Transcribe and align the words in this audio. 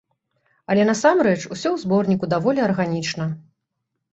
Але 0.73 0.85
насамрэч 0.89 1.35
усё 1.41 1.53
ў 1.73 1.77
зборніку 1.83 2.25
даволі 2.35 2.59
арганічна. 2.71 3.29